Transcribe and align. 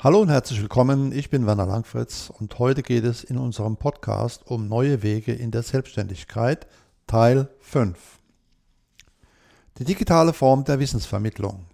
Hallo 0.00 0.20
und 0.20 0.28
herzlich 0.28 0.60
willkommen, 0.60 1.10
ich 1.10 1.28
bin 1.28 1.44
Werner 1.44 1.66
Langfritz 1.66 2.30
und 2.30 2.56
heute 2.60 2.84
geht 2.84 3.02
es 3.02 3.24
in 3.24 3.36
unserem 3.36 3.76
Podcast 3.78 4.46
um 4.46 4.68
neue 4.68 5.02
Wege 5.02 5.32
in 5.32 5.50
der 5.50 5.64
Selbstständigkeit, 5.64 6.68
Teil 7.08 7.48
5. 7.58 7.98
Die 9.78 9.84
digitale 9.84 10.32
Form 10.32 10.62
der 10.62 10.78
Wissensvermittlung. 10.78 11.64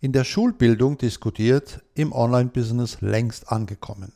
In 0.00 0.12
der 0.12 0.24
Schulbildung 0.24 0.96
diskutiert, 0.96 1.82
im 1.92 2.14
Online-Business 2.14 3.02
längst 3.02 3.52
angekommen. 3.52 4.14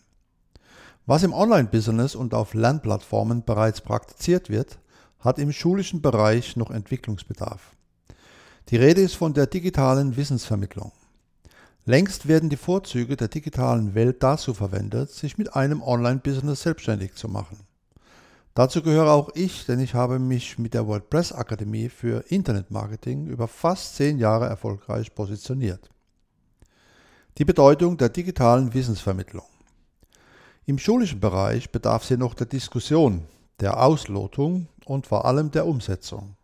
Was 1.04 1.22
im 1.22 1.34
Online-Business 1.34 2.14
und 2.14 2.32
auf 2.32 2.54
Lernplattformen 2.54 3.44
bereits 3.44 3.82
praktiziert 3.82 4.48
wird, 4.48 4.78
hat 5.18 5.38
im 5.38 5.52
schulischen 5.52 6.00
Bereich 6.00 6.56
noch 6.56 6.70
Entwicklungsbedarf. 6.70 7.76
Die 8.70 8.76
Rede 8.76 9.02
ist 9.02 9.16
von 9.16 9.34
der 9.34 9.46
digitalen 9.46 10.16
Wissensvermittlung. 10.16 10.92
Längst 11.84 12.28
werden 12.28 12.48
die 12.48 12.56
Vorzüge 12.56 13.16
der 13.16 13.26
digitalen 13.26 13.96
Welt 13.96 14.22
dazu 14.22 14.54
verwendet, 14.54 15.10
sich 15.10 15.36
mit 15.36 15.56
einem 15.56 15.82
Online-Business 15.82 16.62
selbstständig 16.62 17.14
zu 17.16 17.28
machen. 17.28 17.58
Dazu 18.54 18.82
gehöre 18.82 19.10
auch 19.10 19.30
ich, 19.34 19.66
denn 19.66 19.80
ich 19.80 19.94
habe 19.94 20.20
mich 20.20 20.58
mit 20.58 20.74
der 20.74 20.86
WordPress 20.86 21.32
Akademie 21.32 21.88
für 21.88 22.24
Internetmarketing 22.28 23.26
über 23.26 23.48
fast 23.48 23.96
zehn 23.96 24.18
Jahre 24.18 24.46
erfolgreich 24.46 25.12
positioniert. 25.12 25.90
Die 27.38 27.44
Bedeutung 27.44 27.96
der 27.96 28.10
digitalen 28.10 28.74
Wissensvermittlung. 28.74 29.46
Im 30.66 30.78
schulischen 30.78 31.18
Bereich 31.18 31.72
bedarf 31.72 32.04
sie 32.04 32.16
noch 32.16 32.34
der 32.34 32.46
Diskussion, 32.46 33.24
der 33.58 33.82
Auslotung 33.82 34.68
und 34.84 35.08
vor 35.08 35.24
allem 35.24 35.50
der 35.50 35.66
Umsetzung. 35.66 36.36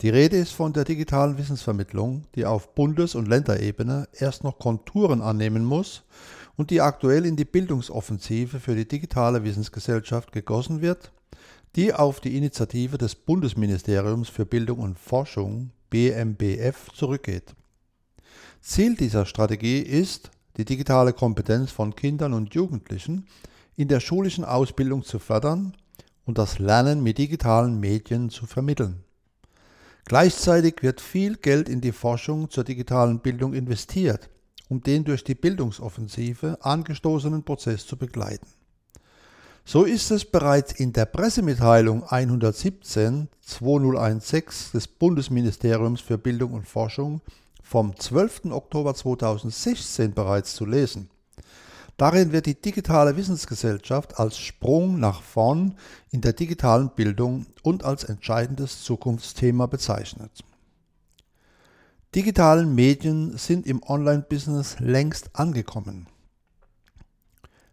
Die 0.00 0.10
Rede 0.10 0.36
ist 0.36 0.52
von 0.52 0.72
der 0.72 0.84
digitalen 0.84 1.38
Wissensvermittlung, 1.38 2.22
die 2.36 2.46
auf 2.46 2.72
Bundes- 2.76 3.16
und 3.16 3.26
Länderebene 3.26 4.08
erst 4.12 4.44
noch 4.44 4.60
Konturen 4.60 5.20
annehmen 5.20 5.64
muss 5.64 6.04
und 6.56 6.70
die 6.70 6.80
aktuell 6.80 7.26
in 7.26 7.34
die 7.34 7.44
Bildungsoffensive 7.44 8.60
für 8.60 8.76
die 8.76 8.86
digitale 8.86 9.42
Wissensgesellschaft 9.42 10.30
gegossen 10.30 10.82
wird, 10.82 11.10
die 11.74 11.92
auf 11.92 12.20
die 12.20 12.36
Initiative 12.36 12.96
des 12.96 13.16
Bundesministeriums 13.16 14.28
für 14.28 14.46
Bildung 14.46 14.78
und 14.78 15.00
Forschung 15.00 15.72
BMBF 15.90 16.92
zurückgeht. 16.94 17.56
Ziel 18.60 18.94
dieser 18.94 19.26
Strategie 19.26 19.80
ist, 19.80 20.30
die 20.58 20.64
digitale 20.64 21.12
Kompetenz 21.12 21.72
von 21.72 21.96
Kindern 21.96 22.34
und 22.34 22.54
Jugendlichen 22.54 23.26
in 23.74 23.88
der 23.88 23.98
schulischen 23.98 24.44
Ausbildung 24.44 25.02
zu 25.02 25.18
fördern 25.18 25.76
und 26.24 26.38
das 26.38 26.60
Lernen 26.60 27.02
mit 27.02 27.18
digitalen 27.18 27.80
Medien 27.80 28.30
zu 28.30 28.46
vermitteln. 28.46 29.02
Gleichzeitig 30.08 30.76
wird 30.82 31.02
viel 31.02 31.36
Geld 31.36 31.68
in 31.68 31.82
die 31.82 31.92
Forschung 31.92 32.48
zur 32.48 32.64
digitalen 32.64 33.20
Bildung 33.20 33.52
investiert, 33.52 34.30
um 34.70 34.80
den 34.80 35.04
durch 35.04 35.22
die 35.22 35.34
Bildungsoffensive 35.34 36.56
angestoßenen 36.62 37.42
Prozess 37.42 37.86
zu 37.86 37.98
begleiten. 37.98 38.46
So 39.66 39.84
ist 39.84 40.10
es 40.10 40.24
bereits 40.24 40.72
in 40.72 40.94
der 40.94 41.04
Pressemitteilung 41.04 42.04
117 42.04 43.28
2016 43.42 44.72
des 44.72 44.88
Bundesministeriums 44.88 46.00
für 46.00 46.16
Bildung 46.16 46.54
und 46.54 46.66
Forschung 46.66 47.20
vom 47.62 47.94
12. 47.94 48.46
Oktober 48.46 48.94
2016 48.94 50.14
bereits 50.14 50.54
zu 50.54 50.64
lesen. 50.64 51.10
Darin 51.98 52.30
wird 52.30 52.46
die 52.46 52.54
digitale 52.54 53.16
Wissensgesellschaft 53.16 54.20
als 54.20 54.38
Sprung 54.38 55.00
nach 55.00 55.20
vorn 55.20 55.74
in 56.12 56.20
der 56.20 56.32
digitalen 56.32 56.90
Bildung 56.94 57.46
und 57.64 57.84
als 57.84 58.04
entscheidendes 58.04 58.84
Zukunftsthema 58.84 59.66
bezeichnet. 59.66 60.44
Digitale 62.14 62.64
Medien 62.64 63.36
sind 63.36 63.66
im 63.66 63.82
Online-Business 63.82 64.76
längst 64.78 65.34
angekommen. 65.34 66.06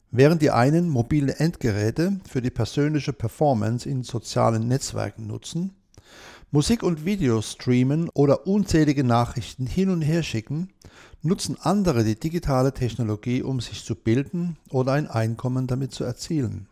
Während 0.10 0.42
die 0.42 0.52
einen 0.52 0.90
mobile 0.90 1.36
Endgeräte 1.36 2.20
für 2.28 2.42
die 2.42 2.50
persönliche 2.50 3.14
Performance 3.14 3.88
in 3.88 4.04
sozialen 4.04 4.68
Netzwerken 4.68 5.28
nutzen, 5.28 5.76
Musik 6.56 6.84
und 6.84 7.04
Videos 7.04 7.52
streamen 7.52 8.08
oder 8.14 8.48
unzählige 8.48 9.04
Nachrichten 9.04 9.68
hin 9.68 9.90
und 9.90 10.02
her 10.02 10.24
schicken, 10.24 10.70
nutzen 11.22 11.58
andere 11.60 12.06
die 12.06 12.18
digitale 12.18 12.74
Technologie, 12.74 13.44
um 13.44 13.60
sich 13.60 13.84
zu 13.84 13.94
bilden 13.94 14.56
oder 14.70 14.94
ein 14.94 15.10
Einkommen 15.10 15.68
damit 15.68 15.92
zu 15.92 16.06
erzielen. 16.06 16.70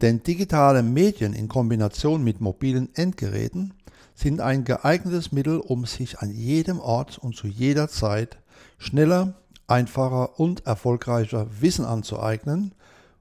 Denn 0.00 0.22
digitale 0.22 0.82
Medien 0.82 1.34
in 1.34 1.46
Kombination 1.46 2.24
mit 2.24 2.40
mobilen 2.40 2.88
Endgeräten 2.94 3.74
sind 4.14 4.40
ein 4.40 4.64
geeignetes 4.64 5.30
Mittel, 5.30 5.58
um 5.58 5.84
sich 5.84 6.20
an 6.20 6.30
jedem 6.30 6.80
Ort 6.80 7.18
und 7.18 7.36
zu 7.36 7.46
jeder 7.46 7.88
Zeit 7.88 8.38
schneller, 8.78 9.34
einfacher 9.66 10.40
und 10.40 10.64
erfolgreicher 10.64 11.48
Wissen 11.60 11.84
anzueignen, 11.84 12.72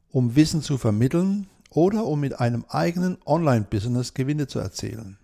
um 0.09 0.37
Wissen 0.37 0.61
zu 0.61 0.77
vermitteln 0.77 1.47
oder 1.69 2.05
um 2.05 2.21
mit 2.21 2.39
einem 2.39 2.63
eigenen 2.69 3.17
Online-Business 3.25 4.13
Gewinne 4.13 4.47
zu 4.47 4.59
erzielen. 4.59 5.17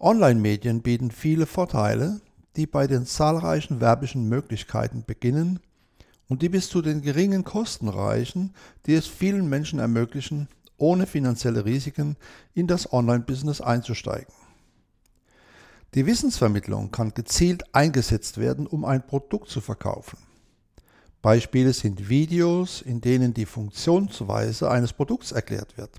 Online-Medien 0.00 0.80
bieten 0.80 1.10
viele 1.10 1.44
Vorteile, 1.44 2.22
die 2.56 2.66
bei 2.66 2.86
den 2.86 3.04
zahlreichen 3.04 3.82
werblichen 3.82 4.28
Möglichkeiten 4.28 5.04
beginnen 5.06 5.60
und 6.26 6.40
die 6.40 6.48
bis 6.48 6.70
zu 6.70 6.80
den 6.80 7.02
geringen 7.02 7.44
Kosten 7.44 7.88
reichen, 7.88 8.54
die 8.86 8.94
es 8.94 9.06
vielen 9.06 9.48
Menschen 9.50 9.78
ermöglichen, 9.78 10.48
ohne 10.78 11.06
finanzielle 11.06 11.66
Risiken 11.66 12.16
in 12.54 12.66
das 12.66 12.90
Online-Business 12.90 13.60
einzusteigen. 13.60 14.32
Die 15.94 16.06
Wissensvermittlung 16.06 16.90
kann 16.90 17.12
gezielt 17.12 17.74
eingesetzt 17.74 18.38
werden, 18.38 18.66
um 18.66 18.86
ein 18.86 19.06
Produkt 19.06 19.50
zu 19.50 19.60
verkaufen. 19.60 20.18
Beispiele 21.20 21.74
sind 21.74 22.08
Videos, 22.08 22.80
in 22.80 23.02
denen 23.02 23.34
die 23.34 23.44
Funktionsweise 23.44 24.70
eines 24.70 24.94
Produkts 24.94 25.32
erklärt 25.32 25.76
wird. 25.76 25.90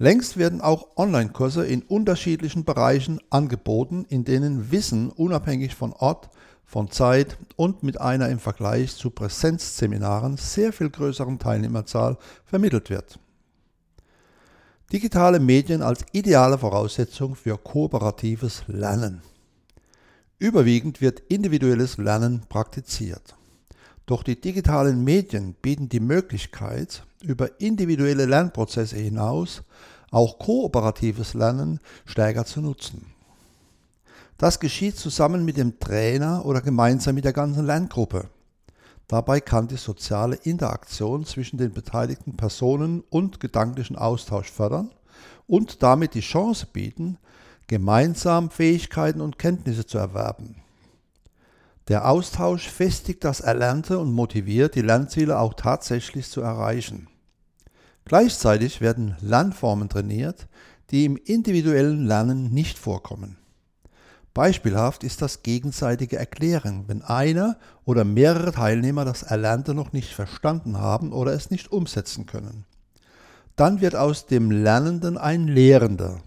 Längst 0.00 0.36
werden 0.36 0.60
auch 0.60 0.96
Online-Kurse 0.96 1.66
in 1.66 1.82
unterschiedlichen 1.82 2.64
Bereichen 2.64 3.20
angeboten, 3.30 4.06
in 4.08 4.24
denen 4.24 4.70
Wissen 4.70 5.10
unabhängig 5.10 5.74
von 5.74 5.92
Ort, 5.92 6.30
von 6.64 6.88
Zeit 6.90 7.36
und 7.56 7.82
mit 7.82 8.00
einer 8.00 8.28
im 8.28 8.38
Vergleich 8.38 8.94
zu 8.94 9.10
Präsenzseminaren 9.10 10.36
sehr 10.36 10.72
viel 10.72 10.90
größeren 10.90 11.40
Teilnehmerzahl 11.40 12.16
vermittelt 12.44 12.90
wird. 12.90 13.18
Digitale 14.92 15.40
Medien 15.40 15.82
als 15.82 16.04
ideale 16.12 16.58
Voraussetzung 16.58 17.34
für 17.34 17.58
kooperatives 17.58 18.62
Lernen. 18.68 19.22
Überwiegend 20.38 21.00
wird 21.00 21.20
individuelles 21.28 21.96
Lernen 21.98 22.42
praktiziert. 22.48 23.34
Doch 24.08 24.22
die 24.22 24.40
digitalen 24.40 25.04
Medien 25.04 25.52
bieten 25.60 25.90
die 25.90 26.00
Möglichkeit, 26.00 27.04
über 27.22 27.60
individuelle 27.60 28.24
Lernprozesse 28.24 28.96
hinaus 28.96 29.62
auch 30.10 30.38
kooperatives 30.38 31.34
Lernen 31.34 31.78
stärker 32.06 32.46
zu 32.46 32.62
nutzen. 32.62 33.04
Das 34.38 34.60
geschieht 34.60 34.96
zusammen 34.96 35.44
mit 35.44 35.58
dem 35.58 35.78
Trainer 35.78 36.46
oder 36.46 36.62
gemeinsam 36.62 37.16
mit 37.16 37.26
der 37.26 37.34
ganzen 37.34 37.66
Lerngruppe. 37.66 38.30
Dabei 39.08 39.42
kann 39.42 39.68
die 39.68 39.76
soziale 39.76 40.36
Interaktion 40.36 41.26
zwischen 41.26 41.58
den 41.58 41.74
beteiligten 41.74 42.34
Personen 42.34 43.04
und 43.10 43.40
gedanklichen 43.40 43.96
Austausch 43.96 44.50
fördern 44.50 44.90
und 45.46 45.82
damit 45.82 46.14
die 46.14 46.20
Chance 46.20 46.66
bieten, 46.72 47.18
gemeinsam 47.66 48.48
Fähigkeiten 48.48 49.20
und 49.20 49.38
Kenntnisse 49.38 49.84
zu 49.84 49.98
erwerben. 49.98 50.62
Der 51.88 52.06
Austausch 52.06 52.68
festigt 52.68 53.24
das 53.24 53.40
Erlernte 53.40 53.98
und 53.98 54.12
motiviert, 54.12 54.74
die 54.74 54.82
Lernziele 54.82 55.38
auch 55.38 55.54
tatsächlich 55.54 56.30
zu 56.30 56.42
erreichen. 56.42 57.08
Gleichzeitig 58.04 58.82
werden 58.82 59.16
Lernformen 59.20 59.88
trainiert, 59.88 60.48
die 60.90 61.06
im 61.06 61.16
individuellen 61.16 62.06
Lernen 62.06 62.52
nicht 62.52 62.78
vorkommen. 62.78 63.38
Beispielhaft 64.34 65.02
ist 65.02 65.22
das 65.22 65.42
gegenseitige 65.42 66.18
Erklären, 66.18 66.84
wenn 66.86 67.02
einer 67.02 67.56
oder 67.86 68.04
mehrere 68.04 68.52
Teilnehmer 68.52 69.06
das 69.06 69.22
Erlernte 69.22 69.74
noch 69.74 69.92
nicht 69.92 70.14
verstanden 70.14 70.78
haben 70.78 71.12
oder 71.12 71.32
es 71.32 71.50
nicht 71.50 71.72
umsetzen 71.72 72.26
können. 72.26 72.64
Dann 73.56 73.80
wird 73.80 73.96
aus 73.96 74.26
dem 74.26 74.50
Lernenden 74.50 75.16
ein 75.16 75.48
Lehrender. 75.48 76.20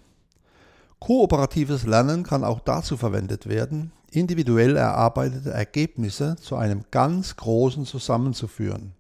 Kooperatives 1.00 1.86
Lernen 1.86 2.24
kann 2.24 2.44
auch 2.44 2.60
dazu 2.60 2.98
verwendet 2.98 3.48
werden, 3.48 3.92
individuell 4.12 4.76
erarbeitete 4.76 5.52
Ergebnisse 5.52 6.36
zu 6.36 6.56
einem 6.56 6.84
ganz 6.92 7.36
großen 7.38 7.86
zusammenzuführen. 7.86 8.94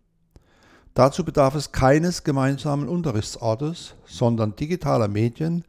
Dazu 0.93 1.23
bedarf 1.23 1.55
es 1.55 1.71
keines 1.71 2.23
gemeinsamen 2.23 2.89
Unterrichtsortes, 2.89 3.95
sondern 4.05 4.55
digitaler 4.55 5.07
Medien, 5.07 5.63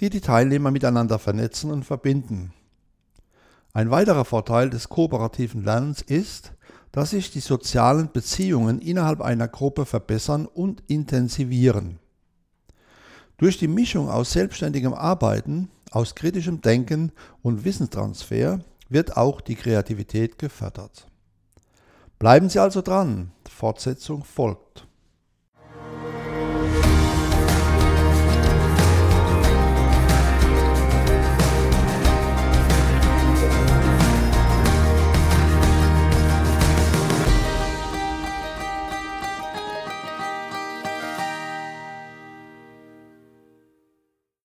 die 0.00 0.10
die 0.10 0.20
Teilnehmer 0.20 0.70
miteinander 0.70 1.18
vernetzen 1.18 1.70
und 1.70 1.84
verbinden. 1.84 2.52
Ein 3.72 3.90
weiterer 3.90 4.24
Vorteil 4.24 4.70
des 4.70 4.88
kooperativen 4.88 5.64
Lernens 5.64 6.02
ist, 6.02 6.52
dass 6.92 7.10
sich 7.10 7.30
die 7.30 7.40
sozialen 7.40 8.10
Beziehungen 8.12 8.80
innerhalb 8.80 9.20
einer 9.20 9.48
Gruppe 9.48 9.84
verbessern 9.84 10.46
und 10.46 10.82
intensivieren. 10.86 11.98
Durch 13.36 13.58
die 13.58 13.68
Mischung 13.68 14.08
aus 14.08 14.32
selbstständigem 14.32 14.94
Arbeiten, 14.94 15.70
aus 15.90 16.14
kritischem 16.14 16.60
Denken 16.60 17.12
und 17.42 17.64
Wissenstransfer 17.64 18.60
wird 18.88 19.16
auch 19.16 19.40
die 19.40 19.54
Kreativität 19.54 20.38
gefördert. 20.38 21.06
Bleiben 22.18 22.48
Sie 22.48 22.58
also 22.58 22.82
dran, 22.82 23.30
Fortsetzung 23.48 24.24
folgt. 24.24 24.87